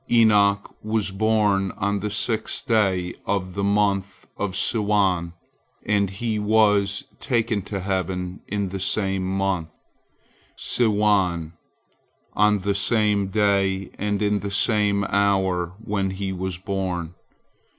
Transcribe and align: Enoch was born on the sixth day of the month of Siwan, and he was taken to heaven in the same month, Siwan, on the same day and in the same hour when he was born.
Enoch 0.09 0.75
was 0.81 1.11
born 1.11 1.69
on 1.77 1.99
the 1.99 2.09
sixth 2.09 2.65
day 2.65 3.13
of 3.27 3.53
the 3.53 3.63
month 3.63 4.25
of 4.35 4.55
Siwan, 4.57 5.33
and 5.85 6.09
he 6.09 6.39
was 6.39 7.03
taken 7.19 7.61
to 7.61 7.79
heaven 7.81 8.39
in 8.47 8.69
the 8.69 8.79
same 8.79 9.21
month, 9.23 9.69
Siwan, 10.57 11.53
on 12.33 12.57
the 12.57 12.73
same 12.73 13.27
day 13.27 13.91
and 13.99 14.23
in 14.23 14.39
the 14.39 14.49
same 14.49 15.03
hour 15.03 15.73
when 15.77 16.09
he 16.09 16.33
was 16.33 16.57
born. 16.57 17.13